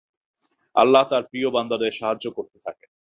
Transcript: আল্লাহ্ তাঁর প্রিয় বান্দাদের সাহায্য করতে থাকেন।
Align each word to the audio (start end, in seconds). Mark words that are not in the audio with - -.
আল্লাহ্ 0.75 1.05
তাঁর 1.09 1.23
প্রিয় 1.23 1.49
বান্দাদের 1.49 1.91
সাহায্য 1.91 2.25
করতে 2.31 2.57
থাকেন। 2.59 2.89